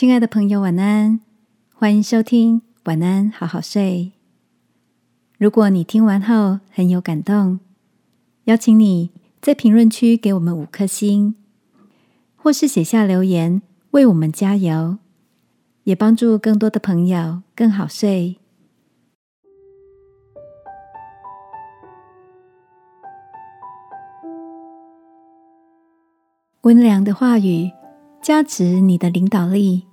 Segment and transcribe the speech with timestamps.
[0.00, 1.20] 亲爱的朋友，晚安！
[1.74, 4.12] 欢迎收听《晚安，好好睡》。
[5.36, 7.60] 如果你听完后很有感动，
[8.44, 9.10] 邀请你
[9.42, 11.34] 在评论区给我们五颗星，
[12.34, 13.60] 或是写下留言
[13.90, 14.96] 为我们加油，
[15.84, 18.38] 也帮助更多的朋友更好睡。
[26.62, 27.70] 温良的话语
[28.22, 29.89] 加持你的领导力。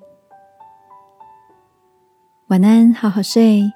[2.50, 3.74] 晚安，好好睡，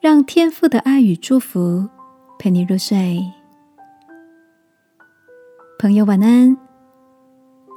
[0.00, 1.86] 让天父的爱与祝福
[2.38, 3.22] 陪你入睡。
[5.78, 6.56] 朋友，晚安。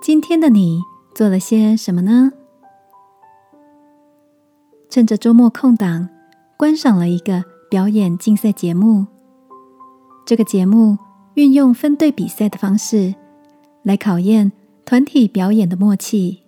[0.01, 0.79] 今天的你
[1.13, 2.31] 做了些什么呢？
[4.89, 6.07] 趁着周末空档，
[6.55, 9.05] 观赏了一个表演竞赛节目。
[10.25, 10.97] 这个节目
[11.33, 13.13] 运用分队比赛的方式
[13.83, 14.53] 来考验
[14.85, 16.43] 团体表演的默契。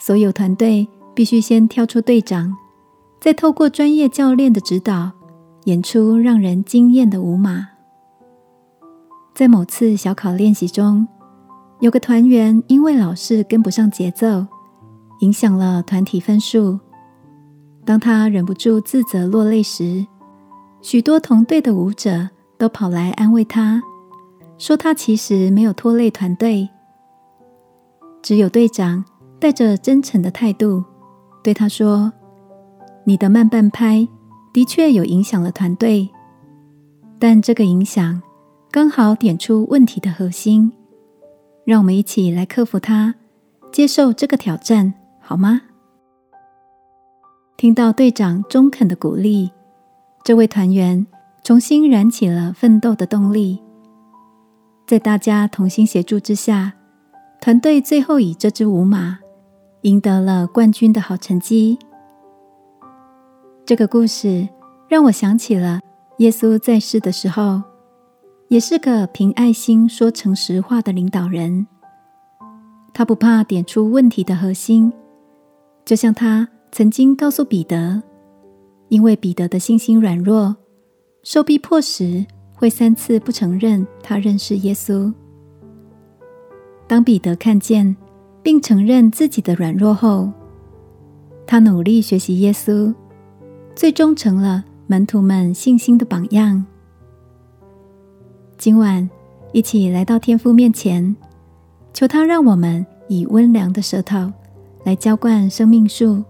[0.00, 0.88] 所有团队。
[1.18, 2.56] 必须先挑出队长，
[3.20, 5.10] 再透过专业教练的指导，
[5.64, 7.66] 演出让人惊艳的舞马。
[9.34, 11.08] 在某次小考练习中，
[11.80, 14.46] 有个团员因为老是跟不上节奏，
[15.18, 16.78] 影响了团体分数。
[17.84, 20.06] 当他忍不住自责落泪时，
[20.80, 23.82] 许多同队的舞者都跑来安慰他，
[24.56, 26.68] 说他其实没有拖累团队。
[28.22, 29.04] 只有队长
[29.40, 30.84] 带着真诚的态度。
[31.48, 32.12] 对他说
[33.04, 34.06] ：“你的慢半拍
[34.52, 36.10] 的确有影响了团队，
[37.18, 38.20] 但这个影响
[38.70, 40.70] 刚好点出问题的核心。
[41.64, 43.14] 让我们一起来克服它，
[43.72, 45.62] 接受这个挑战，好吗？”
[47.56, 49.50] 听到队长中肯的鼓励，
[50.22, 51.06] 这位团员
[51.42, 53.62] 重新燃起了奋斗的动力。
[54.86, 56.74] 在大家同心协助之下，
[57.40, 59.20] 团队最后以这支舞马。
[59.82, 61.78] 赢得了冠军的好成绩。
[63.64, 64.48] 这个故事
[64.88, 65.80] 让我想起了
[66.18, 67.62] 耶稣在世的时候，
[68.48, 71.66] 也是个凭爱心说诚实话的领导人。
[72.92, 74.92] 他不怕点出问题的核心，
[75.84, 78.02] 就像他曾经告诉彼得，
[78.88, 80.56] 因为彼得的信心软弱，
[81.22, 85.12] 受逼迫时会三次不承认他认识耶稣。
[86.88, 87.96] 当彼得看见。
[88.42, 90.30] 并承认自己的软弱后，
[91.46, 92.94] 他努力学习耶稣，
[93.74, 96.64] 最终成了门徒们信心的榜样。
[98.56, 99.08] 今晚
[99.52, 101.14] 一起来到天父面前，
[101.92, 104.32] 求他让我们以温良的舌头
[104.84, 106.24] 来浇灌生命树，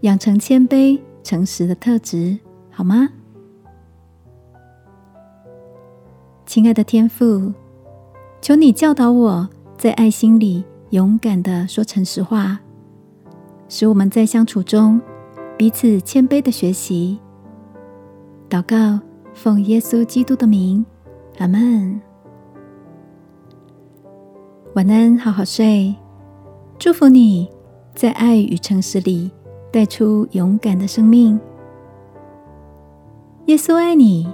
[0.00, 2.38] 养成谦卑诚实的特质，
[2.70, 3.08] 好吗？
[6.44, 7.52] 亲爱的天父，
[8.40, 10.62] 求你教导我在爱心里。
[10.92, 12.60] 勇敢的说诚实话，
[13.66, 15.00] 使我们在相处中
[15.56, 17.18] 彼此谦卑的学习。
[18.50, 19.00] 祷告，
[19.32, 20.84] 奉耶稣基督的名，
[21.38, 21.98] 阿门。
[24.74, 25.94] 晚安，好好睡。
[26.78, 27.48] 祝福你
[27.94, 29.30] 在爱与诚实里
[29.72, 31.40] 带出勇敢的生命。
[33.46, 34.30] 耶稣爱你，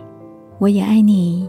[0.59, 1.49] 我也爱你。